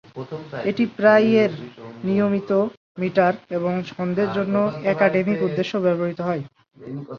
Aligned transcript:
এটি 0.69 0.83
প্রায়ই 0.97 1.33
এর 1.43 1.51
নিয়মিত 2.03 2.51
মিটার 2.97 3.33
এবং 3.57 3.73
ছন্দের 3.89 4.29
জন্য 4.37 4.55
একাডেমিক 4.91 5.37
উদ্দেশ্যে 5.47 5.77
ব্যবহৃত 5.85 6.19
হয়। 6.27 6.43